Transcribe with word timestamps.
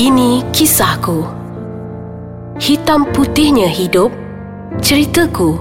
Ini 0.00 0.48
kisahku. 0.56 1.28
Hitam 2.56 3.04
putihnya 3.12 3.68
hidup. 3.68 4.08
Ceritaku. 4.80 5.60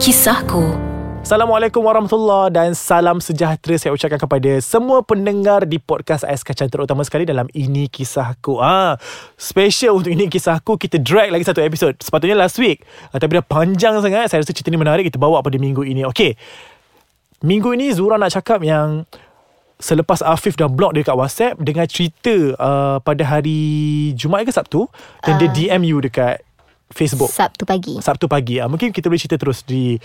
Kisahku. 0.00 0.72
Assalamualaikum 1.20 1.84
warahmatullahi 1.84 2.48
dan 2.48 2.72
salam 2.72 3.20
sejahtera 3.20 3.76
saya 3.76 3.92
ucapkan 3.92 4.16
kepada 4.16 4.56
semua 4.64 5.04
pendengar 5.04 5.68
di 5.68 5.76
podcast 5.76 6.24
Ais 6.24 6.40
Kacang 6.40 6.72
terutama 6.72 7.04
sekali 7.04 7.28
dalam 7.28 7.44
Ini 7.52 7.92
Kisahku. 7.92 8.56
Ah, 8.56 8.96
special 9.36 10.00
untuk 10.00 10.16
Ini 10.16 10.32
Kisahku 10.32 10.80
kita 10.80 10.96
drag 10.96 11.28
lagi 11.28 11.44
satu 11.44 11.60
episod. 11.60 11.92
Sepatutnya 12.00 12.40
last 12.40 12.56
week. 12.56 12.88
Ah, 13.12 13.20
tapi 13.20 13.36
dah 13.36 13.44
panjang 13.44 14.00
sangat. 14.00 14.32
Saya 14.32 14.40
rasa 14.40 14.56
cerita 14.56 14.72
ni 14.72 14.80
menarik 14.80 15.12
kita 15.12 15.20
bawa 15.20 15.44
pada 15.44 15.60
minggu 15.60 15.84
ini. 15.84 16.08
Okey. 16.08 16.40
Minggu 17.44 17.76
ini 17.76 17.92
Zura 17.92 18.16
nak 18.16 18.32
cakap 18.32 18.64
yang 18.64 19.04
selepas 19.84 20.24
Afif 20.24 20.56
dah 20.56 20.72
block 20.72 20.96
dia 20.96 21.04
dekat 21.04 21.12
WhatsApp 21.12 21.60
dengan 21.60 21.84
cerita 21.84 22.32
uh, 22.56 22.96
pada 23.04 23.20
hari 23.20 23.60
Jumaat 24.16 24.48
ke 24.48 24.52
Sabtu 24.56 24.88
dan 25.20 25.36
uh, 25.36 25.38
dia 25.44 25.48
DM 25.52 25.84
you 25.84 26.00
dekat 26.00 26.40
Facebook. 26.88 27.28
Sabtu 27.28 27.68
pagi. 27.68 28.00
Sabtu 28.00 28.24
pagi. 28.24 28.64
Uh, 28.64 28.72
mungkin 28.72 28.96
kita 28.96 29.12
boleh 29.12 29.20
cerita 29.20 29.36
terus 29.36 29.60
di 29.60 30.00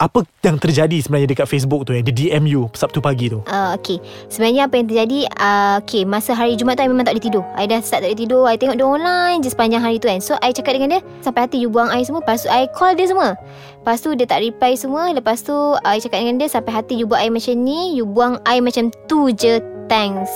apa 0.00 0.24
yang 0.40 0.56
terjadi 0.56 0.96
sebenarnya 1.04 1.28
dekat 1.28 1.44
Facebook 1.44 1.84
tu 1.84 1.92
yang 1.92 2.00
di 2.00 2.12
DM 2.16 2.48
you 2.48 2.72
Sabtu 2.72 3.04
pagi 3.04 3.28
tu? 3.28 3.44
Uh, 3.44 3.76
okay. 3.76 4.00
Sebenarnya 4.32 4.64
apa 4.64 4.80
yang 4.80 4.88
terjadi, 4.88 5.28
uh, 5.36 5.76
okay, 5.84 6.08
masa 6.08 6.32
hari 6.32 6.56
Jumaat 6.56 6.80
tu, 6.80 6.82
I 6.82 6.88
memang 6.88 7.04
tak 7.04 7.20
boleh 7.20 7.26
tidur. 7.28 7.44
I 7.52 7.68
dah 7.68 7.84
start 7.84 8.08
tak 8.08 8.16
boleh 8.16 8.20
tidur. 8.24 8.42
I 8.48 8.56
tengok 8.56 8.80
dia 8.80 8.86
online 8.88 9.44
je 9.44 9.52
sepanjang 9.52 9.84
hari 9.84 10.00
tu 10.00 10.08
kan. 10.08 10.24
So, 10.24 10.40
I 10.40 10.56
cakap 10.56 10.80
dengan 10.80 10.96
dia, 10.96 11.00
sampai 11.20 11.44
hati 11.44 11.60
you 11.60 11.68
buang 11.68 11.92
I 11.92 12.00
semua. 12.00 12.24
Lepas 12.24 12.48
tu, 12.48 12.48
I 12.48 12.64
call 12.72 12.96
dia 12.96 13.12
semua. 13.12 13.36
Lepas 13.84 14.00
tu, 14.00 14.08
dia 14.16 14.24
tak 14.24 14.40
reply 14.40 14.72
semua. 14.72 15.12
Lepas 15.12 15.44
tu, 15.44 15.54
I 15.84 16.00
cakap 16.00 16.24
dengan 16.24 16.40
dia, 16.40 16.48
sampai 16.48 16.72
hati 16.72 16.96
you 16.96 17.04
buat 17.04 17.20
I 17.20 17.28
macam 17.28 17.60
ni, 17.60 17.92
you 17.92 18.08
buang 18.08 18.40
I 18.48 18.64
macam 18.64 18.88
tu 19.04 19.28
je 19.36 19.60
thanks. 19.90 20.30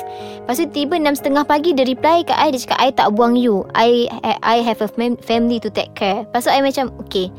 Lepas 0.45 0.61
tu 0.61 0.67
tiba 0.75 0.99
6.30 0.99 1.47
pagi 1.47 1.71
dia 1.73 1.87
reply 1.87 2.27
kat 2.27 2.37
I 2.37 2.53
dia 2.53 2.61
cakap 2.67 2.79
I 2.83 2.91
tak 2.93 3.09
buang 3.15 3.39
you. 3.39 3.65
I 3.73 4.11
I 4.43 4.61
have 4.61 4.83
a 4.83 4.91
family 5.23 5.63
to 5.63 5.71
take 5.71 5.95
care. 5.95 6.27
Lepas 6.27 6.45
tu 6.45 6.53
I 6.53 6.61
macam 6.61 6.91
okay. 7.01 7.31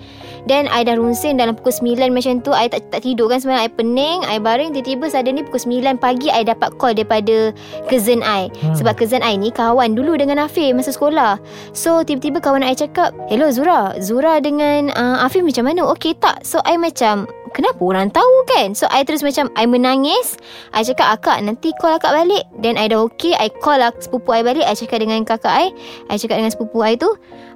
Then 0.50 0.70
I 0.70 0.86
dah 0.86 0.98
runsin 0.98 1.38
dalam 1.42 1.58
pukul 1.58 1.74
9 1.98 2.10
macam 2.14 2.42
tu 2.42 2.54
I 2.54 2.70
tak 2.70 2.90
tak 2.94 3.02
tidur 3.06 3.30
kan 3.30 3.42
semalam 3.42 3.66
I 3.66 3.70
pening 3.70 4.22
I 4.26 4.38
baring 4.38 4.78
tiba-tiba 4.78 5.10
suddenly 5.10 5.42
pukul 5.42 5.62
9 5.62 5.98
pagi 5.98 6.30
I 6.30 6.46
dapat 6.46 6.78
call 6.78 6.94
daripada 6.94 7.50
cousin 7.90 8.22
I 8.22 8.54
hmm. 8.62 8.78
Sebab 8.78 8.94
cousin 8.94 9.26
I 9.26 9.38
ni 9.42 9.50
kawan 9.50 9.98
dulu 9.98 10.14
dengan 10.18 10.46
Afif 10.46 10.78
masa 10.78 10.94
sekolah 10.94 11.42
So 11.74 12.06
tiba-tiba 12.06 12.46
kawan 12.46 12.62
I 12.62 12.78
cakap 12.78 13.18
Hello 13.26 13.50
Zura 13.50 13.98
Zura 13.98 14.38
dengan 14.38 14.94
uh, 14.94 15.26
Afif 15.26 15.42
macam 15.42 15.66
mana? 15.66 15.82
Okay 15.98 16.14
tak? 16.14 16.46
So 16.46 16.62
I 16.62 16.78
macam 16.78 17.26
kenapa 17.56 17.80
orang 17.80 18.12
tahu 18.12 18.36
kan? 18.52 18.76
So 18.76 18.92
I 18.92 19.08
terus 19.08 19.24
macam 19.24 19.48
I 19.56 19.64
menangis. 19.64 20.36
I 20.76 20.84
cakap 20.84 21.16
akak 21.16 21.40
nanti 21.48 21.72
call 21.80 21.96
akak 21.96 22.12
balik. 22.12 22.44
Then 22.60 22.76
I 22.76 22.92
dah 22.92 23.08
okay 23.08 23.32
I 23.40 23.48
call 23.64 23.80
lah 23.80 23.96
sepupu 23.96 24.36
I 24.36 24.44
balik. 24.44 24.68
I 24.68 24.76
cakap 24.76 25.00
dengan 25.00 25.24
kakak 25.24 25.56
I. 25.56 25.72
I 26.12 26.20
cakap 26.20 26.44
dengan 26.44 26.52
sepupu 26.52 26.84
I 26.84 27.00
tu 27.00 27.08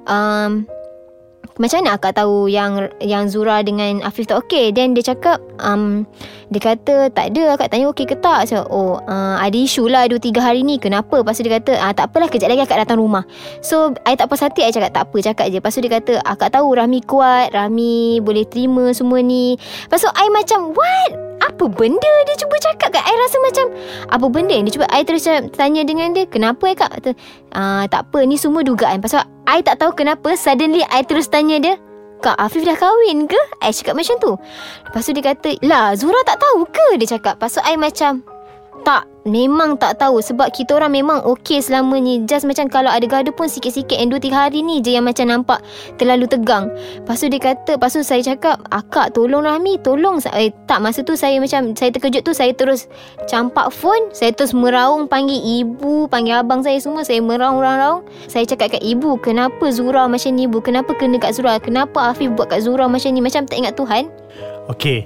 um, 0.08 0.64
macam 1.60 1.84
mana 1.84 2.00
akak 2.00 2.16
tahu 2.16 2.48
yang 2.48 2.88
yang 3.04 3.28
Zura 3.28 3.60
dengan 3.60 4.00
Afif 4.08 4.32
tak 4.32 4.48
okey? 4.48 4.72
Then 4.72 4.96
dia 4.96 5.12
cakap 5.12 5.44
um, 5.60 6.08
dia 6.48 6.64
kata 6.64 7.12
tak 7.12 7.36
ada 7.36 7.60
akak 7.60 7.68
tanya 7.68 7.92
okey 7.92 8.08
ke 8.08 8.16
tak? 8.18 8.48
So, 8.48 8.64
oh 8.72 9.04
uh, 9.04 9.36
ada 9.36 9.54
isu 9.60 9.92
lah 9.92 10.08
2 10.08 10.18
3 10.18 10.40
hari 10.40 10.64
ni. 10.64 10.80
Kenapa? 10.80 11.20
Lepas 11.20 11.36
tu 11.36 11.44
dia 11.44 11.60
kata 11.60 11.76
ah, 11.76 11.92
tak 11.92 12.16
apalah 12.16 12.32
kejap 12.32 12.48
lagi 12.48 12.64
akak 12.64 12.80
datang 12.88 13.04
rumah. 13.04 13.28
So 13.60 13.92
I 14.08 14.16
tak 14.16 14.32
puas 14.32 14.40
hati 14.40 14.64
I 14.64 14.72
cakap 14.72 14.96
tak 14.96 15.12
apa 15.12 15.18
cakap 15.20 15.46
je. 15.52 15.60
Lepas 15.60 15.76
tu 15.76 15.84
dia 15.84 15.92
kata 16.00 16.24
akak 16.24 16.56
tahu 16.56 16.72
Rahmi 16.80 17.04
kuat 17.04 17.52
Rahmi 17.52 18.23
boleh 18.23 18.48
terima 18.48 18.96
semua 18.96 19.20
ni. 19.20 19.60
Lepas 19.60 20.00
tu 20.00 20.10
I 20.16 20.32
macam 20.32 20.72
what 20.72 21.29
apa 21.40 21.66
benda 21.72 22.12
dia 22.28 22.36
cuba 22.40 22.56
cakap 22.59 22.95
kat 22.95 23.04
I 23.04 23.16
rasa 23.16 23.38
macam 23.40 23.66
apa 24.12 24.26
benda 24.28 24.54
yang 24.56 24.66
dia 24.68 24.76
cuba 24.80 24.88
I 24.92 25.04
terus 25.08 25.28
tanya 25.56 25.82
dengan 25.88 26.12
dia 26.12 26.28
kenapa 26.28 26.64
eh 26.68 26.76
kak 26.76 26.92
kata 27.00 27.12
ah, 27.56 27.84
tak 27.88 28.12
apa 28.12 28.23
ni 28.28 28.36
semua 28.36 28.64
dugaan 28.64 29.00
pasal 29.00 29.23
I 29.48 29.64
tak 29.64 29.80
tahu 29.80 29.95
kenapa 29.95 30.36
suddenly 30.36 30.84
I 30.88 31.04
terus 31.04 31.32
tanya 31.32 31.58
dia 31.60 31.76
Kak 32.20 32.36
Afif 32.36 32.67
dah 32.67 32.76
kahwin 32.76 33.32
ke? 33.32 33.40
I 33.64 33.72
cakap 33.72 33.95
macam 33.95 34.20
tu 34.20 34.36
Lepas 34.84 35.08
tu 35.08 35.16
dia 35.16 35.23
kata 35.23 35.55
Lah 35.64 35.95
Zura 35.95 36.20
tak 36.27 36.44
tahu 36.44 36.67
ke? 36.67 37.00
Dia 37.00 37.16
cakap 37.16 37.39
Lepas 37.39 37.56
tu 37.56 37.64
I 37.64 37.80
macam 37.80 38.27
Tak 38.89 39.05
Memang 39.30 39.77
tak 39.77 40.02
tahu. 40.02 40.17
Sebab 40.17 40.50
kita 40.50 40.73
orang 40.73 40.89
memang 40.89 41.22
okey 41.22 41.61
selama 41.61 42.02
ni 42.02 42.26
Just 42.26 42.50
macam 42.50 42.66
kalau 42.66 42.89
ada 42.89 43.05
gaduh 43.05 43.30
pun 43.30 43.45
sikit-sikit 43.45 43.94
Yang 43.94 44.26
2-3 44.26 44.33
hari 44.33 44.60
ni 44.66 44.82
je 44.82 44.98
yang 44.98 45.05
macam 45.05 45.30
nampak 45.30 45.61
Terlalu 46.02 46.26
tegang. 46.26 46.73
Lepas 46.98 47.22
tu 47.22 47.30
dia 47.30 47.38
kata 47.38 47.77
Lepas 47.77 47.94
tu 47.94 48.02
saya 48.02 48.26
cakap 48.26 48.58
Akak 48.73 49.14
tolong 49.14 49.45
Rahmi 49.45 49.77
Tolong 49.86 50.17
eh, 50.33 50.50
Tak 50.66 50.82
masa 50.82 51.05
tu 51.05 51.14
saya 51.14 51.38
macam 51.38 51.77
Saya 51.77 51.94
terkejut 51.94 52.26
tu 52.26 52.33
Saya 52.33 52.50
terus 52.58 52.89
campak 53.30 53.70
phone. 53.70 54.10
Saya 54.10 54.33
terus 54.33 54.58
meraung 54.58 55.06
Panggil 55.06 55.38
ibu 55.38 56.10
Panggil 56.10 56.42
abang 56.42 56.66
saya 56.66 56.82
semua. 56.82 57.06
Saya 57.06 57.21
meraung-raung 57.21 58.10
Saya 58.26 58.50
cakap 58.50 58.73
kat 58.73 58.82
ibu 58.82 59.21
Kenapa 59.21 59.70
Zura 59.70 60.10
macam 60.10 60.33
ni 60.33 60.50
ibu? 60.50 60.58
Kenapa 60.66 60.98
kena 60.98 61.21
kat 61.21 61.38
Zura? 61.38 61.61
Kenapa 61.61 62.10
Afif 62.10 62.33
buat 62.33 62.50
kat 62.50 62.66
Zura 62.66 62.89
macam 62.89 63.14
ni? 63.14 63.21
Macam 63.21 63.45
tak 63.45 63.61
ingat 63.61 63.77
Tuhan. 63.77 64.10
Okay 64.66 65.06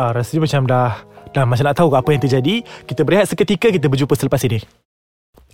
uh, 0.00 0.16
Rasanya 0.16 0.48
macam 0.48 0.62
dah 0.64 1.08
dan 1.32 1.46
macam 1.48 1.64
nak 1.68 1.76
tahu 1.76 1.92
apa 1.94 2.08
yang 2.12 2.22
terjadi 2.22 2.54
Kita 2.88 3.04
berehat 3.04 3.28
seketika 3.30 3.68
Kita 3.68 3.86
berjumpa 3.86 4.14
selepas 4.16 4.40
ini 4.48 4.87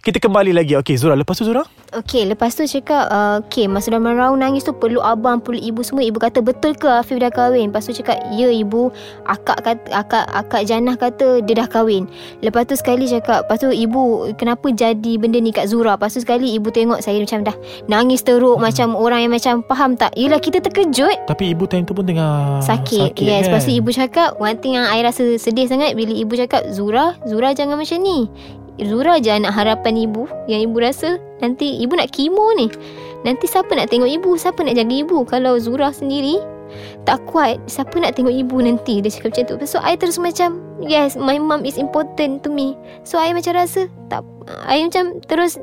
kita 0.05 0.21
kembali 0.21 0.53
lagi. 0.53 0.77
Okey 0.77 1.01
Zura. 1.01 1.17
Lepas 1.17 1.41
tu 1.41 1.49
Zura? 1.49 1.65
Okey 1.97 2.29
lepas 2.29 2.53
tu 2.53 2.67
cakap 2.67 3.09
uh, 3.09 3.41
Okey 3.41 3.71
masa 3.71 3.95
dah 3.95 4.03
merau 4.03 4.35
nangis 4.35 4.67
tu 4.67 4.75
Perlu 4.75 4.99
abang 5.01 5.41
Perlu 5.41 5.57
ibu 5.57 5.81
semua. 5.81 6.05
Ibu 6.05 6.21
kata 6.21 6.45
betul 6.45 6.77
ke 6.77 6.85
Afif 6.91 7.17
dah 7.17 7.33
kahwin? 7.33 7.73
Lepas 7.73 7.89
tu 7.89 7.97
cakap 7.97 8.21
Ya 8.37 8.53
ibu. 8.53 8.93
Akak 9.25 9.65
kata 9.65 9.89
Akak, 9.95 10.27
akak 10.29 10.63
Janah 10.69 11.01
kata 11.01 11.41
Dia 11.41 11.65
dah 11.65 11.69
kahwin. 11.71 12.05
Lepas 12.45 12.69
tu 12.69 12.77
sekali 12.77 13.09
cakap 13.09 13.49
Lepas 13.49 13.65
tu 13.65 13.73
ibu 13.73 14.29
Kenapa 14.37 14.69
jadi 14.69 15.17
benda 15.17 15.41
ni 15.41 15.55
kat 15.55 15.73
Zura? 15.73 15.97
Lepas 15.97 16.13
tu 16.13 16.21
sekali 16.21 16.53
ibu 16.53 16.69
tengok 16.69 17.01
Saya 17.01 17.17
macam 17.23 17.41
dah 17.47 17.57
Nangis 17.89 18.21
teruk 18.27 18.61
hmm. 18.61 18.65
Macam 18.67 18.89
orang 18.99 19.25
yang 19.25 19.33
macam 19.33 19.65
Faham 19.65 19.97
tak. 19.97 20.13
Yelah 20.21 20.43
kita 20.43 20.61
terkejut. 20.61 21.31
Tapi 21.31 21.57
ibu 21.57 21.65
time 21.65 21.89
tu 21.89 21.97
pun 21.97 22.05
tengah 22.05 22.61
Sakit, 22.61 23.15
sakit 23.15 23.25
Yes 23.25 23.49
kan? 23.49 23.57
Lepas 23.57 23.63
tu 23.65 23.73
ibu 23.73 23.89
cakap 23.89 24.37
One 24.37 24.59
thing 24.61 24.77
yang 24.77 24.85
I 24.85 25.01
rasa 25.01 25.41
sedih 25.41 25.65
sangat 25.71 25.97
Bila 25.97 26.13
ibu 26.13 26.35
cakap 26.37 26.69
Zura 26.69 27.17
Zura 27.25 27.57
jangan 27.57 27.81
macam 27.81 28.03
ni 28.03 28.29
Zura 28.83 29.23
je 29.23 29.31
anak 29.31 29.55
harapan 29.55 29.95
ibu. 29.95 30.27
Yang 30.51 30.61
ibu 30.71 30.77
rasa 30.83 31.11
Nanti 31.39 31.79
ibu 31.79 31.95
nak 31.95 32.11
kemo 32.11 32.55
ni. 32.59 32.67
Nanti 33.23 33.47
siapa 33.47 33.73
nak 33.73 33.89
tengok 33.89 34.11
ibu? 34.11 34.35
Siapa 34.35 34.67
nak 34.67 34.75
jaga 34.75 34.95
ibu? 34.95 35.23
Kalau 35.25 35.57
Zura 35.63 35.95
sendiri 35.95 36.43
Tak 37.07 37.25
kuat 37.31 37.63
Siapa 37.71 37.95
nak 38.03 38.19
tengok 38.19 38.35
ibu 38.35 38.59
nanti? 38.61 38.99
Dia 39.01 39.11
cakap 39.13 39.33
macam 39.33 39.45
tu. 39.47 39.55
So 39.69 39.79
I 39.81 39.95
terus 39.95 40.19
macam 40.19 40.59
Yes 40.83 41.15
my 41.15 41.39
mom 41.39 41.63
is 41.63 41.79
important 41.79 42.43
to 42.43 42.51
me. 42.51 42.75
So 43.07 43.17
I 43.17 43.31
macam 43.31 43.55
rasa 43.57 43.87
Tak 44.11 44.27
I 44.67 44.83
macam 44.85 45.23
terus 45.25 45.57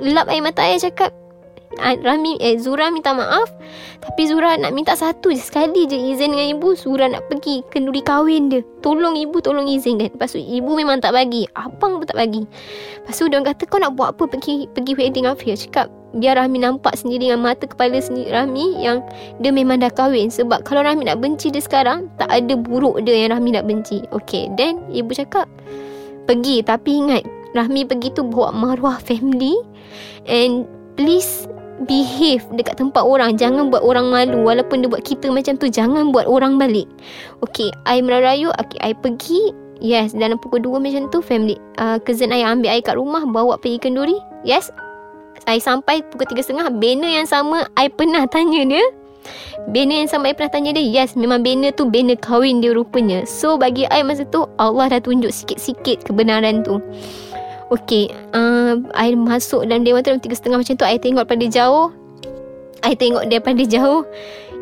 Lap 0.00 0.32
air 0.32 0.40
mata 0.40 0.64
I 0.64 0.80
cakap 0.80 1.12
Rami 1.78 2.34
eh 2.42 2.58
Zura 2.58 2.90
minta 2.90 3.14
maaf. 3.14 3.46
Tapi 4.02 4.26
Zura 4.26 4.58
nak 4.58 4.74
minta 4.74 4.98
satu 4.98 5.30
je 5.30 5.38
sekali 5.38 5.86
je 5.86 5.94
izin 5.94 6.34
dengan 6.34 6.58
ibu. 6.58 6.74
Zura 6.74 7.06
nak 7.06 7.30
pergi 7.30 7.62
kenduri 7.70 8.02
kahwin 8.02 8.50
dia. 8.50 8.66
Tolong 8.82 9.14
ibu 9.14 9.38
tolong 9.38 9.70
izin 9.70 10.02
kan 10.02 10.10
lepas 10.10 10.34
tu 10.34 10.42
ibu 10.42 10.74
memang 10.74 10.98
tak 10.98 11.14
bagi. 11.14 11.46
Abang 11.54 12.02
pun 12.02 12.06
tak 12.10 12.18
bagi. 12.18 12.42
Lepas 12.98 13.14
tu 13.14 13.30
dia 13.30 13.38
kata 13.38 13.62
kau 13.70 13.78
nak 13.78 13.94
buat 13.94 14.18
apa 14.18 14.26
pergi 14.26 14.66
pergi 14.74 14.92
wedding 14.98 15.30
Afir 15.30 15.54
cakap 15.54 15.86
biar 16.10 16.42
Rahmi 16.42 16.58
nampak 16.58 16.98
sendiri 16.98 17.30
dengan 17.30 17.46
mata 17.46 17.70
kepala 17.70 18.02
sendiri 18.02 18.34
Rahmi 18.34 18.82
yang 18.82 18.98
dia 19.38 19.54
memang 19.54 19.78
dah 19.78 19.94
kahwin. 19.94 20.26
Sebab 20.26 20.66
kalau 20.66 20.82
Rahmi 20.82 21.06
nak 21.06 21.22
benci 21.22 21.54
dia 21.54 21.62
sekarang 21.62 22.10
tak 22.18 22.34
ada 22.34 22.58
buruk 22.58 22.98
dia 23.06 23.14
yang 23.14 23.38
Rahmi 23.38 23.54
nak 23.54 23.70
benci. 23.70 24.02
Okay 24.10 24.50
then 24.58 24.82
ibu 24.90 25.14
cakap 25.14 25.46
pergi 26.26 26.66
tapi 26.66 26.98
ingat 26.98 27.22
Rahmi 27.54 27.86
pergi 27.86 28.10
tu 28.10 28.26
bawa 28.26 28.50
maruah 28.50 28.98
family. 28.98 29.54
And 30.26 30.66
please 30.98 31.46
behave 31.88 32.44
dekat 32.56 32.76
tempat 32.76 33.00
orang. 33.00 33.36
Jangan 33.36 33.72
buat 33.72 33.80
orang 33.80 34.12
malu. 34.12 34.44
Walaupun 34.44 34.84
dia 34.84 34.88
buat 34.90 35.04
kita 35.04 35.32
macam 35.32 35.56
tu 35.56 35.70
Jangan 35.70 36.12
buat 36.12 36.28
orang 36.28 36.60
balik. 36.60 36.88
Okay 37.44 37.72
I 37.88 38.04
merayu. 38.04 38.52
Okay 38.60 38.80
I 38.82 38.92
pergi. 38.92 39.54
Yes 39.80 40.12
Dalam 40.12 40.36
pukul 40.36 40.60
2 40.60 40.76
macam 40.76 41.08
tu 41.08 41.24
Family 41.24 41.56
uh, 41.80 41.96
Cousin 42.04 42.36
I 42.36 42.44
ambil 42.44 42.68
I 42.68 42.84
kat 42.84 43.00
rumah 43.00 43.24
Bawa 43.24 43.56
pergi 43.56 43.80
kenduri. 43.80 44.20
Yes 44.44 44.68
I 45.48 45.56
sampai 45.56 46.04
pukul 46.12 46.28
3.30 46.36 46.76
Banner 46.76 47.10
yang 47.10 47.24
sama 47.24 47.64
I 47.80 47.88
pernah 47.88 48.28
tanya 48.28 48.60
dia. 48.68 48.84
Banner 49.72 50.04
yang 50.04 50.10
sama 50.12 50.28
I 50.28 50.36
pernah 50.36 50.52
tanya 50.52 50.76
dia. 50.76 50.84
Yes 50.84 51.16
memang 51.16 51.40
banner 51.40 51.72
tu 51.72 51.88
Banner 51.88 52.20
kahwin 52.20 52.60
dia 52.60 52.76
rupanya. 52.76 53.24
So 53.24 53.56
bagi 53.56 53.88
I 53.88 54.04
masa 54.04 54.28
tu 54.28 54.44
Allah 54.60 54.92
dah 54.92 55.00
tunjuk 55.00 55.32
sikit-sikit 55.32 56.04
Kebenaran 56.04 56.60
tu 56.60 56.76
Okay 57.70 58.10
uh, 58.34 58.82
I 58.98 59.14
masuk 59.14 59.62
dalam 59.62 59.86
dewan 59.86 60.02
tu 60.02 60.10
Dalam 60.10 60.22
tiga 60.22 60.34
setengah 60.34 60.58
macam 60.58 60.74
tu 60.74 60.82
I 60.82 60.98
tengok 60.98 61.22
daripada 61.22 61.46
jauh. 61.46 61.94
I 62.82 62.98
tengok 62.98 63.30
daripada 63.30 63.62
jauh. 63.62 64.02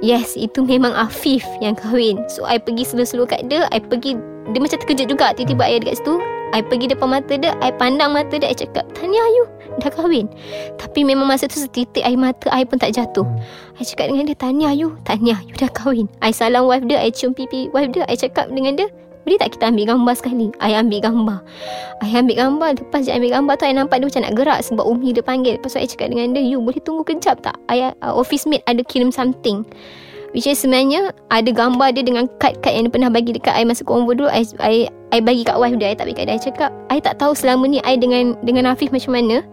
Yes 0.05 0.37
Itu 0.37 0.69
memang 0.69 0.93
Afif 0.93 1.43
Yang 1.65 1.83
kahwin. 1.83 2.21
So 2.29 2.45
I 2.45 2.61
pergi 2.61 2.85
slow-slow 2.85 3.25
kat 3.25 3.49
dia 3.49 3.65
I 3.73 3.81
pergi 3.81 4.21
Dia 4.53 4.61
macam 4.61 4.77
terkejut 4.85 5.09
juga. 5.09 5.33
Tiba-tiba 5.33 5.65
I 5.65 5.81
dekat 5.81 6.05
situ 6.05 6.21
I 6.49 6.65
pergi 6.65 6.89
depan 6.89 7.13
mata 7.13 7.37
dia 7.37 7.53
I 7.61 7.73
pandang 7.77 8.17
mata 8.17 8.41
dia 8.41 8.49
I 8.49 8.57
cakap 8.57 8.89
Tanya 8.97 9.21
Ayu 9.21 9.45
Dah 9.79 9.93
kahwin. 9.93 10.27
Tapi 10.81 11.05
memang 11.05 11.29
masa 11.29 11.45
tu 11.49 11.61
Setitik 11.61 12.05
air 12.05 12.17
mata 12.17 12.49
I 12.53 12.65
pun 12.65 12.81
tak 12.81 12.97
jatuh. 12.97 13.25
I 13.77 13.85
cakap 13.85 14.13
dengan 14.13 14.29
dia 14.29 14.37
Tanya 14.37 14.73
Ayu 14.73 14.97
Tanya 15.05 15.37
Ayu 15.41 15.53
dah 15.57 15.73
kahwin. 15.73 16.09
I 16.21 16.33
salam 16.33 16.69
wife 16.69 16.85
dia 16.85 17.01
I 17.01 17.13
cium 17.13 17.33
pipi 17.33 17.73
wife 17.73 17.93
dia 17.93 18.05
I 18.09 18.17
cakap 18.17 18.53
dengan 18.53 18.81
dia 18.81 18.89
Boleh 19.29 19.45
tak 19.45 19.61
kita 19.61 19.69
ambil 19.69 19.93
gambar 19.93 20.15
sekali? 20.17 20.49
I 20.57 20.73
ambil 20.73 21.05
gambar. 21.05 21.45
I 22.01 22.17
ambil 22.17 22.37
gambar 22.49 22.81
Lepas 22.81 23.05
je 23.05 23.13
ambil 23.13 23.37
gambar 23.37 23.61
tu 23.61 23.69
I 23.69 23.77
nampak 23.77 24.01
dia 24.01 24.09
macam 24.09 24.23
nak 24.25 24.35
gerak 24.41 24.61
Sebab 24.65 24.85
Umi 24.89 25.13
dia 25.13 25.21
panggil. 25.21 25.61
Lepas 25.61 25.77
tu 25.77 25.85
I 25.85 25.85
cakap 25.85 26.09
dengan 26.17 26.33
dia 26.33 26.41
You 26.41 26.65
boleh 26.65 26.81
tunggu 26.81 27.05
kejap 27.05 27.45
tak? 27.45 27.61
I, 27.69 27.93
uh, 27.93 28.17
Office 28.17 28.49
mate 28.49 28.65
ada 28.65 28.81
kirim 28.81 29.13
something. 29.13 29.69
Which 30.33 30.49
is 30.49 30.57
sebenarnya 30.65 31.13
Ada 31.29 31.53
gambar 31.53 31.93
dia 31.93 32.09
dengan 32.09 32.25
kad-kad 32.41 32.73
Yang 32.73 32.89
dia 32.89 32.93
pernah 32.97 33.11
bagi 33.13 33.37
dekat 33.37 33.53
I 33.53 33.69
Masa 33.69 33.85
convo 33.85 34.17
dulu. 34.17 34.33
I, 34.33 34.49
I, 34.65 34.75
I 35.13 35.21
bagi 35.21 35.45
kat 35.45 35.61
wife 35.61 35.77
dia 35.77 35.93
I 35.93 35.97
tak 36.01 36.09
bagi 36.09 36.25
kat 36.25 36.33
dia. 36.33 36.33
I 36.33 36.41
cakap 36.41 36.71
I 36.89 36.97
tak 36.97 37.21
tahu 37.21 37.37
selama 37.37 37.69
ni 37.69 37.85
I 37.85 38.01
dengan 38.01 38.33
Dengan 38.41 38.73
Afif 38.73 38.89
macam 38.97 39.13
mana. 39.13 39.45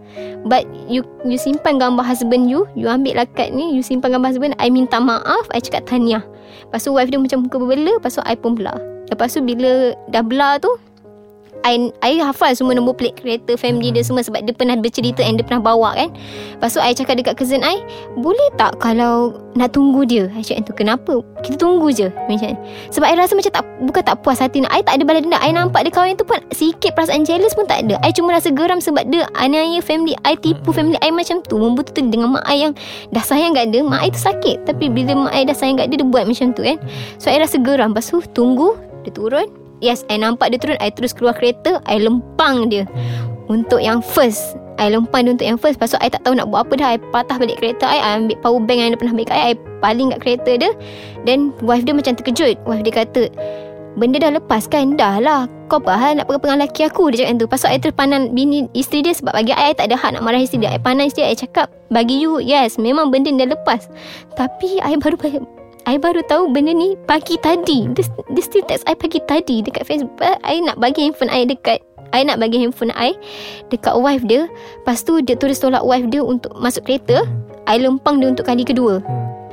But 0.48 0.72
you 0.88 1.04
you 1.28 1.36
simpan 1.36 1.84
gambar 1.84 2.08
husband 2.08 2.48
you 2.48 2.64
You 2.80 2.88
ambil 2.88 3.20
lah 3.20 3.28
kad 3.36 3.52
ni 3.52 3.76
You 3.76 3.84
simpan 3.84 4.16
gambar 4.16 4.40
husband 4.40 4.56
I 4.56 4.72
minta 4.72 5.04
maaf 5.04 5.52
I 5.52 5.60
cakap 5.60 5.84
tahniah. 5.84 6.24
Lepas 6.64 6.88
tu 6.88 6.96
wife 6.96 7.12
dia 7.12 7.20
macam 7.20 7.44
muka 7.44 7.60
berbela 7.60 8.00
Lepas 8.00 8.16
tu 8.16 8.24
I 8.24 8.40
pun 8.40 8.56
belah 8.56 8.95
Lepas 9.12 9.36
tu 9.36 9.42
bila 9.46 9.94
Dah 10.10 10.26
belah 10.26 10.58
tu 10.58 10.72
I, 11.66 11.90
I 12.06 12.22
hafal 12.22 12.54
semua 12.54 12.78
nombor 12.78 12.94
plate 12.94 13.18
kereta 13.18 13.58
family 13.58 13.90
dia 13.90 14.06
semua 14.06 14.22
sebab 14.22 14.46
dia 14.46 14.54
pernah 14.54 14.78
bercerita 14.78 15.26
and 15.26 15.42
dia 15.42 15.46
pernah 15.46 15.66
bawa 15.66 15.98
kan. 15.98 16.14
Lepas 16.14 16.78
tu 16.78 16.80
I 16.80 16.94
cakap 16.94 17.18
dekat 17.18 17.42
cousin 17.42 17.66
I, 17.66 17.82
boleh 18.22 18.54
tak 18.54 18.78
kalau 18.78 19.42
nak 19.58 19.74
tunggu 19.74 20.06
dia? 20.06 20.30
I 20.38 20.46
cakap 20.46 20.70
tu 20.70 20.74
kenapa? 20.78 21.26
Kita 21.42 21.58
tunggu 21.58 21.90
je. 21.90 22.14
Macam 22.30 22.54
sebab 22.94 23.10
I 23.10 23.18
rasa 23.18 23.34
macam 23.34 23.50
tak 23.50 23.66
bukan 23.82 24.02
tak 24.06 24.22
puas 24.22 24.38
hati. 24.38 24.62
I 24.62 24.86
tak 24.86 25.02
ada 25.02 25.04
balas 25.10 25.26
dendam. 25.26 25.42
I 25.42 25.50
nampak 25.50 25.90
dia 25.90 25.92
kawan 25.92 26.14
tu 26.14 26.22
pun 26.22 26.38
sikit 26.54 26.94
perasaan 26.94 27.26
jealous 27.26 27.58
pun 27.58 27.66
tak 27.66 27.90
ada. 27.90 27.98
I 28.06 28.14
cuma 28.14 28.38
rasa 28.38 28.54
geram 28.54 28.78
sebab 28.78 29.10
dia 29.10 29.26
aniaya 29.34 29.82
family 29.82 30.14
I 30.22 30.38
tipu 30.38 30.70
family 30.70 31.02
I 31.02 31.10
macam 31.10 31.42
tu. 31.42 31.58
Membutuhkan 31.58 32.14
dengan 32.14 32.38
mak 32.38 32.46
I 32.46 32.70
yang 32.70 32.78
dah 33.10 33.26
sayang 33.26 33.58
kat 33.58 33.74
dia. 33.74 33.82
Mak 33.82 34.06
I 34.06 34.10
tu 34.14 34.22
sakit. 34.22 34.70
Tapi 34.70 34.86
bila 34.94 35.18
mak 35.18 35.34
I 35.34 35.50
dah 35.50 35.58
sayang 35.58 35.82
kat 35.82 35.90
dia, 35.90 35.98
dia 35.98 36.06
buat 36.06 36.30
macam 36.30 36.54
tu 36.54 36.62
kan. 36.62 36.78
So 37.18 37.34
I 37.34 37.42
rasa 37.42 37.58
geram. 37.58 37.98
Lepas 37.98 38.14
tu 38.14 38.22
tunggu 38.38 38.78
dia 39.06 39.14
turun. 39.14 39.48
Yes 39.84 40.08
I 40.10 40.18
nampak 40.18 40.52
dia 40.52 40.60
turun 40.60 40.80
I 40.82 40.90
terus 40.90 41.14
keluar 41.14 41.38
kereta 41.38 41.80
I 41.86 42.02
lempang 42.02 42.74
dia. 42.74 42.90
Untuk 43.46 43.78
yang 43.78 44.02
first 44.02 44.58
I 44.76 44.92
lempang 44.92 45.30
dia 45.30 45.32
untuk 45.38 45.48
yang 45.48 45.60
first. 45.62 45.80
Lepas 45.80 45.96
tu 45.96 46.00
I 46.02 46.10
tak 46.12 46.26
tahu 46.28 46.36
nak 46.36 46.52
buat 46.52 46.68
apa 46.68 46.74
dah. 46.76 46.88
I 46.96 47.00
patah 47.14 47.38
balik 47.40 47.62
kereta 47.62 47.86
I 47.88 48.00
I 48.02 48.12
ambil 48.20 48.38
power 48.42 48.62
bank 48.64 48.78
yang 48.82 48.90
dia 48.92 49.00
pernah 49.00 49.14
ambil 49.16 49.28
kat 49.30 49.38
I 49.38 49.44
I 49.52 49.56
paling 49.80 50.08
kat 50.12 50.20
kereta 50.26 50.52
dia. 50.60 50.72
Then 51.24 51.56
wife 51.64 51.86
dia 51.86 51.94
macam 51.96 52.18
terkejut. 52.18 52.60
Wife 52.66 52.84
dia 52.84 52.94
kata 53.06 53.24
Benda 53.96 54.20
dah 54.20 54.36
lepas 54.36 54.68
kan? 54.68 55.00
Dah 55.00 55.24
lah. 55.24 55.48
Kau 55.72 55.80
apa 55.80 55.96
hal 55.96 56.20
nak 56.20 56.28
pegang 56.28 56.60
laki 56.60 56.84
aku? 56.84 57.16
Dia 57.16 57.24
cakap 57.24 57.40
tu. 57.40 57.48
Tu 57.48 57.68
I 57.72 57.80
terus 57.80 57.96
pandang 57.96 58.36
bini 58.36 58.68
isteri 58.76 59.08
dia 59.08 59.16
Sebab 59.16 59.32
bagi 59.32 59.56
I 59.56 59.72
I 59.72 59.74
tak 59.74 59.88
ada 59.88 59.96
hak 59.96 60.20
nak 60.20 60.24
marah 60.28 60.44
isteri 60.44 60.68
dia. 60.68 60.76
I 60.76 60.80
pandang 60.84 61.08
isteri 61.08 61.32
I 61.32 61.36
cakap 61.40 61.72
Bagi 61.88 62.20
you 62.20 62.44
Yes 62.44 62.76
memang 62.76 63.08
benda 63.08 63.32
dah 63.32 63.56
lepas. 63.56 63.88
Tapi 64.36 64.84
I 64.84 65.00
baru 65.02 65.16
I 65.86 66.02
baru 66.02 66.26
tahu 66.26 66.50
benda 66.50 66.74
ni 66.74 66.98
pagi 67.06 67.38
tadi. 67.38 67.86
Dia, 67.94 68.04
dia 68.34 68.44
still 68.44 68.66
text 68.66 68.90
I 68.90 68.98
pagi 68.98 69.22
tadi 69.30 69.62
dekat 69.62 69.86
Facebook. 69.86 70.18
I 70.42 70.58
nak 70.66 70.82
bagi 70.82 71.06
handphone 71.06 71.30
I 71.30 71.46
dekat 71.46 71.86
I 72.10 72.26
nak 72.26 72.42
bagi 72.42 72.58
handphone 72.58 72.90
I 72.98 73.14
dekat 73.70 73.94
wife 73.94 74.26
dia. 74.26 74.50
Lepas 74.82 75.06
tu 75.06 75.22
dia 75.22 75.38
tulis 75.38 75.62
tolak 75.62 75.86
wife 75.86 76.10
dia 76.10 76.26
untuk 76.26 76.58
masuk 76.58 76.90
kereta. 76.90 77.30
I 77.70 77.78
lempang 77.78 78.18
dia 78.18 78.34
untuk 78.34 78.50
kali 78.50 78.66
kedua. 78.66 78.98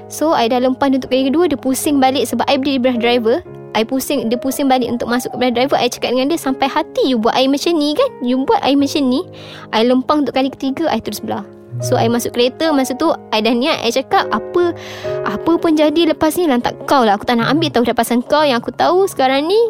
So 0.08 0.32
I 0.32 0.48
dah 0.48 0.64
lempang 0.64 0.96
dia 0.96 1.04
untuk 1.04 1.12
kali 1.12 1.28
kedua. 1.28 1.52
Dia 1.52 1.60
pusing 1.60 2.00
balik 2.00 2.24
sebab 2.24 2.48
I 2.48 2.56
beli 2.56 2.80
beras 2.80 2.96
driver. 2.96 3.44
I 3.72 3.88
pusing 3.88 4.28
Dia 4.28 4.36
pusing 4.36 4.68
balik 4.68 4.92
untuk 4.92 5.08
masuk 5.08 5.32
ke 5.32 5.36
beras 5.40 5.56
driver 5.56 5.80
I 5.80 5.88
cakap 5.88 6.12
dengan 6.12 6.28
dia 6.28 6.36
Sampai 6.36 6.68
hati 6.68 7.08
you 7.08 7.16
buat 7.16 7.32
I 7.32 7.48
macam 7.48 7.72
ni 7.80 7.96
kan 7.96 8.10
You 8.20 8.44
buat 8.44 8.60
I 8.60 8.76
macam 8.76 9.08
ni 9.08 9.24
I 9.72 9.80
lempang 9.88 10.28
untuk 10.28 10.36
kali 10.36 10.52
ketiga 10.52 10.92
I 10.92 11.00
terus 11.00 11.24
belah 11.24 11.40
So 11.80 11.96
I 11.96 12.10
masuk 12.12 12.36
kereta 12.36 12.68
Masa 12.74 12.92
tu 12.98 13.08
I 13.32 13.40
dah 13.40 13.54
niat 13.56 13.80
I 13.80 13.88
cakap 13.88 14.28
Apa 14.28 14.76
Apa 15.24 15.52
pun 15.56 15.72
jadi 15.72 16.12
Lepas 16.12 16.36
ni 16.36 16.44
lantak 16.44 16.76
kau 16.84 17.06
lah. 17.06 17.16
Aku 17.16 17.24
tak 17.24 17.40
nak 17.40 17.48
ambil 17.48 17.72
tahu 17.72 17.88
Dah 17.88 17.96
pasal 17.96 18.20
kau. 18.20 18.44
Yang 18.44 18.68
aku 18.68 18.72
tahu 18.76 19.08
sekarang 19.08 19.48
ni 19.48 19.60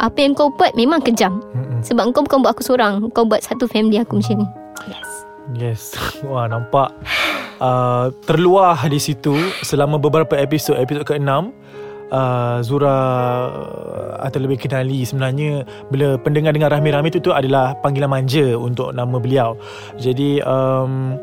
Apa 0.00 0.16
yang 0.24 0.32
kau 0.32 0.48
buat 0.48 0.72
Memang 0.72 1.04
kejam. 1.04 1.44
Sebab 1.84 2.16
kau 2.16 2.24
bukan 2.24 2.40
buat 2.40 2.56
aku 2.56 2.64
seorang. 2.64 3.12
Kau 3.12 3.28
buat 3.28 3.44
satu 3.44 3.68
family 3.68 4.00
aku 4.00 4.20
macam 4.20 4.44
ni. 4.44 4.46
Yes. 4.88 5.10
Yes. 5.56 5.82
Wah 6.30 6.48
nampak 6.48 6.94
uh, 7.60 8.08
Terluar 8.24 8.80
di 8.88 8.96
situ 8.96 9.36
Selama 9.60 10.00
beberapa 10.00 10.38
episod. 10.40 10.80
Episod 10.80 11.04
ke-6 11.04 11.52
Uh, 12.10 12.58
Zura 12.66 12.90
uh, 12.90 14.18
atau 14.18 14.42
lebih 14.42 14.58
kenali 14.58 15.06
sebenarnya 15.06 15.62
bila 15.94 16.18
pendengar 16.18 16.50
dengar 16.50 16.74
Rahmi-Rahmi 16.74 17.06
itu 17.06 17.22
tu 17.22 17.30
adalah 17.30 17.78
panggilan 17.78 18.10
manja 18.10 18.58
untuk 18.58 18.90
nama 18.90 19.14
beliau. 19.22 19.54
Jadi 19.94 20.42
um, 20.42 21.14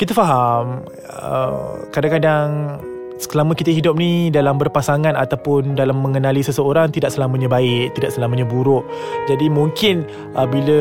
kita 0.00 0.16
faham 0.16 0.80
uh, 1.20 1.84
kadang-kadang 1.92 2.80
selama 3.20 3.52
kita 3.52 3.68
hidup 3.76 3.92
ni 4.00 4.32
dalam 4.32 4.56
berpasangan 4.56 5.12
ataupun 5.12 5.76
dalam 5.76 6.00
mengenali 6.00 6.40
seseorang 6.40 6.88
tidak 6.96 7.12
selamanya 7.12 7.52
baik, 7.52 7.92
tidak 7.92 8.08
selamanya 8.16 8.48
buruk. 8.48 8.88
Jadi 9.28 9.52
mungkin 9.52 10.08
uh, 10.32 10.48
bila 10.48 10.80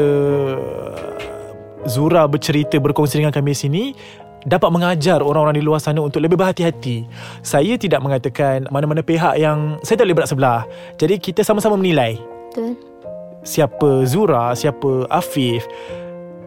Zura 1.86 2.26
bercerita 2.26 2.80
berkongsi 2.82 3.20
dengan 3.20 3.36
kami 3.36 3.52
sini 3.52 3.94
dapat 4.46 4.70
mengajar 4.70 5.26
orang-orang 5.26 5.58
di 5.58 5.66
luar 5.66 5.82
sana 5.82 6.00
untuk 6.06 6.22
lebih 6.22 6.38
berhati-hati. 6.38 7.10
Saya 7.42 7.76
tidak 7.82 8.00
mengatakan 8.06 8.70
mana-mana 8.70 9.02
pihak 9.02 9.42
yang 9.42 9.82
saya 9.82 10.00
tak 10.00 10.06
boleh 10.06 10.18
berat 10.22 10.30
sebelah. 10.30 10.62
Jadi 11.02 11.18
kita 11.18 11.42
sama-sama 11.42 11.76
menilai. 11.76 12.22
Betul 12.54 12.78
Siapa 13.46 14.10
Zura, 14.10 14.58
siapa 14.58 15.06
Afif. 15.06 15.70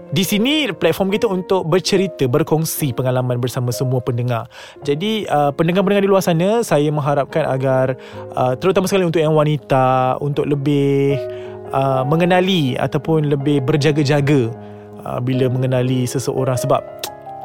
Di 0.09 0.25
sini 0.25 0.67
platform 0.73 1.15
kita 1.15 1.31
untuk 1.31 1.69
bercerita, 1.69 2.27
berkongsi 2.27 2.91
pengalaman 2.91 3.39
bersama 3.39 3.71
semua 3.71 4.03
pendengar. 4.03 4.51
Jadi 4.83 5.29
uh, 5.29 5.55
pendengar-pendengar 5.55 6.03
di 6.03 6.11
luar 6.11 6.25
sana, 6.25 6.65
saya 6.67 6.91
mengharapkan 6.91 7.45
agar 7.45 7.95
uh, 8.35 8.57
terutama 8.59 8.91
sekali 8.91 9.07
untuk 9.07 9.23
yang 9.23 9.37
wanita 9.37 10.17
untuk 10.19 10.49
lebih 10.49 11.15
uh, 11.71 12.03
mengenali 12.09 12.75
ataupun 12.81 13.31
lebih 13.31 13.61
berjaga-jaga 13.63 14.49
uh, 15.05 15.21
bila 15.21 15.53
mengenali 15.53 16.09
seseorang 16.09 16.57
sebab 16.57 16.81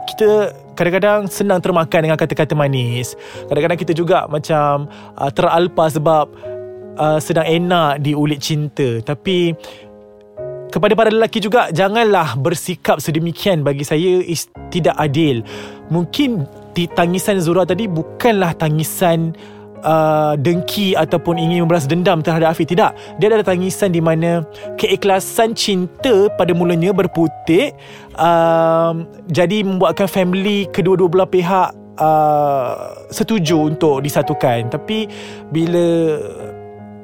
kita 0.10 0.54
kadang-kadang 0.74 1.30
senang 1.30 1.62
termakan 1.62 2.10
dengan 2.10 2.18
kata-kata 2.20 2.54
manis. 2.58 3.16
Kadang-kadang 3.48 3.80
kita 3.80 3.94
juga 3.96 4.26
macam 4.28 4.90
uh, 5.18 5.32
teralpa 5.32 5.90
sebab 5.90 6.26
uh, 6.98 7.20
sedang 7.22 7.46
enak 7.46 8.02
diulit 8.02 8.42
cinta. 8.42 9.00
Tapi 9.02 9.54
kepada 10.74 10.98
para 10.98 11.14
lelaki 11.14 11.38
juga 11.38 11.70
janganlah 11.70 12.34
bersikap 12.42 12.98
sedemikian 12.98 13.62
bagi 13.62 13.86
saya 13.86 14.26
is 14.26 14.50
tidak 14.74 14.98
adil. 14.98 15.46
Mungkin 15.94 16.50
tangisan 16.74 17.38
Zura 17.38 17.70
tadi 17.70 17.86
bukanlah 17.86 18.58
tangisan 18.58 19.38
uh, 19.84 20.34
dengki 20.40 20.96
ataupun 20.98 21.38
ingin 21.38 21.68
membalas 21.68 21.86
dendam 21.86 22.24
terhadap 22.24 22.56
Afiq 22.56 22.72
tidak 22.72 22.96
dia 23.20 23.30
ada 23.30 23.46
tangisan 23.46 23.92
di 23.92 24.02
mana 24.02 24.42
keikhlasan 24.80 25.54
cinta 25.54 26.32
pada 26.40 26.56
mulanya 26.56 26.96
berputik 26.96 27.76
uh, 28.18 28.96
jadi 29.30 29.68
membuatkan 29.68 30.10
family 30.10 30.66
kedua-dua 30.72 31.08
belah 31.12 31.30
pihak 31.30 31.70
uh, 32.00 32.98
setuju 33.12 33.70
untuk 33.70 34.02
disatukan 34.02 34.72
tapi 34.72 35.06
bila 35.52 36.18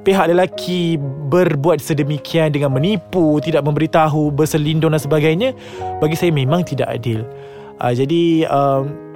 pihak 0.04 0.32
lelaki 0.32 0.98
berbuat 1.30 1.84
sedemikian 1.84 2.50
dengan 2.50 2.74
menipu, 2.74 3.38
tidak 3.44 3.62
memberitahu, 3.68 4.32
berselindung 4.32 4.96
dan 4.96 5.02
sebagainya, 5.02 5.54
bagi 6.00 6.16
saya 6.16 6.32
memang 6.34 6.66
tidak 6.66 6.90
adil. 6.90 7.28
Uh, 7.80 7.94
jadi 7.94 8.48
um, 8.50 9.09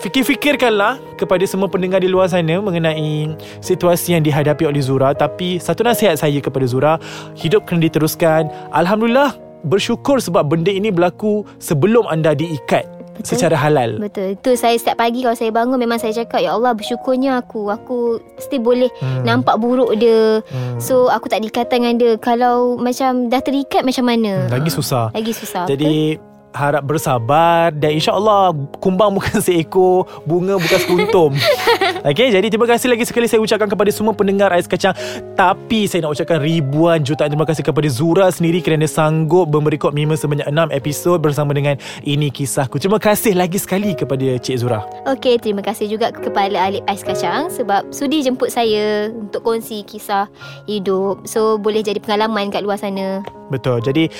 fikir-fikirkanlah 0.00 1.00
kepada 1.16 1.44
semua 1.48 1.68
pendengar 1.70 2.00
di 2.02 2.08
luar 2.10 2.28
sana 2.28 2.60
mengenai 2.60 3.32
situasi 3.64 4.16
yang 4.16 4.22
dihadapi 4.24 4.68
oleh 4.68 4.82
Zura. 4.82 5.16
Tapi 5.16 5.58
satu 5.62 5.84
nasihat 5.86 6.16
saya 6.20 6.38
kepada 6.40 6.66
Zura, 6.68 6.94
hidup 7.38 7.64
kena 7.64 7.88
diteruskan. 7.88 8.48
Alhamdulillah, 8.72 9.36
bersyukur 9.66 10.20
sebab 10.20 10.46
benda 10.46 10.70
ini 10.70 10.92
berlaku 10.92 11.42
sebelum 11.58 12.06
anda 12.06 12.36
diikat 12.36 12.86
Betul. 13.16 13.28
secara 13.32 13.56
halal. 13.56 13.96
Betul. 13.96 14.36
Itu 14.36 14.54
saya 14.54 14.76
setiap 14.76 15.00
pagi 15.00 15.24
kalau 15.24 15.36
saya 15.36 15.48
bangun 15.48 15.80
memang 15.80 15.96
saya 15.96 16.12
cakap 16.12 16.44
ya 16.44 16.52
Allah 16.52 16.76
bersyukurnya 16.76 17.40
aku. 17.40 17.72
Aku 17.72 18.20
mesti 18.36 18.56
boleh 18.60 18.92
hmm. 19.00 19.24
nampak 19.24 19.56
buruk 19.56 19.96
dia. 19.96 20.44
Hmm. 20.44 20.76
So 20.76 21.08
aku 21.08 21.32
tak 21.32 21.40
diikatan 21.40 21.82
dengan 21.82 21.96
dia. 21.96 22.12
Kalau 22.20 22.76
macam 22.76 23.32
dah 23.32 23.40
terikat 23.40 23.82
macam 23.82 24.04
mana? 24.04 24.46
Hmm, 24.46 24.52
lagi 24.52 24.70
susah. 24.70 25.08
Lagi 25.16 25.32
susah. 25.32 25.64
Jadi? 25.64 26.20
Harap 26.56 26.82
bersabar 26.88 27.68
dan 27.76 27.92
insya-Allah 27.92 28.56
kumbang 28.80 29.12
bukan 29.12 29.38
seekor, 29.44 30.08
bunga 30.24 30.56
bukan 30.56 30.78
sekuntum. 30.80 31.30
Okey, 32.08 32.32
jadi 32.32 32.46
terima 32.48 32.64
kasih 32.64 32.88
lagi 32.88 33.04
sekali 33.04 33.28
saya 33.28 33.44
ucapkan 33.44 33.68
kepada 33.68 33.92
semua 33.92 34.16
pendengar 34.16 34.48
Ais 34.54 34.64
Kacang. 34.64 34.96
Tapi 35.36 35.84
saya 35.84 36.06
nak 36.06 36.16
ucapkan 36.16 36.40
ribuan 36.40 37.04
jutaan 37.04 37.28
terima 37.28 37.44
kasih 37.44 37.60
kepada 37.60 37.88
Zura 37.92 38.32
sendiri 38.32 38.64
kerana 38.64 38.88
sanggup 38.88 39.52
memberi 39.52 39.76
komitmen 39.76 40.16
sebanyak 40.16 40.48
6 40.48 40.72
episod 40.72 41.20
bersama 41.20 41.52
dengan 41.52 41.76
Ini 42.06 42.32
Kisahku. 42.32 42.80
Terima 42.80 42.96
kasih 42.96 43.36
lagi 43.36 43.60
sekali 43.60 43.92
kepada 43.92 44.38
Cik 44.40 44.56
Zura. 44.56 44.86
Okey, 45.04 45.42
terima 45.42 45.60
kasih 45.60 45.90
juga 45.90 46.14
kepada 46.14 46.56
Alip 46.56 46.86
Ais 46.88 47.04
Kacang 47.04 47.52
sebab 47.52 47.90
sudi 47.92 48.24
jemput 48.24 48.48
saya 48.48 49.10
untuk 49.10 49.42
kongsi 49.44 49.84
kisah 49.84 50.30
hidup. 50.70 51.26
So, 51.28 51.58
boleh 51.60 51.82
jadi 51.82 51.98
pengalaman 51.98 52.54
kat 52.54 52.62
luar 52.62 52.78
sana. 52.78 53.26
Betul. 53.50 53.82
Jadi 53.82 54.10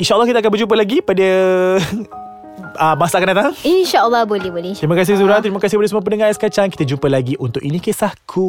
insya-Allah 0.00 0.24
kita 0.24 0.40
akan 0.40 0.50
berjumpa 0.56 0.74
lagi 0.74 1.04
pada 1.04 1.28
uh, 2.80 2.94
masa 3.00 3.20
akan 3.20 3.28
datang. 3.36 3.52
InsyaAllah 3.60 4.24
boleh 4.24 4.48
boleh. 4.48 4.72
Terima 4.72 4.96
kasih 4.96 5.20
Zura, 5.20 5.44
terima 5.44 5.60
kasih 5.60 5.76
kepada 5.76 5.88
semua 5.92 6.02
pendengar 6.02 6.32
Ais 6.32 6.40
Kacang. 6.40 6.72
Kita 6.72 6.88
jumpa 6.88 7.12
lagi 7.12 7.36
untuk 7.36 7.60
ini 7.60 7.76
kisahku. 7.76 8.48